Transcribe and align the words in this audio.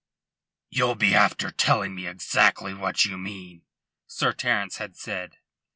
"You'll 0.71 0.95
be 0.95 1.13
after 1.13 1.51
telling 1.51 1.93
me 1.93 2.07
exactly 2.07 2.73
what 2.73 3.05
you 3.05 3.19
mean," 3.19 3.65
Sir 4.07 4.33
Terence 4.33 4.77
had 4.77 4.95
said. 4.97 5.37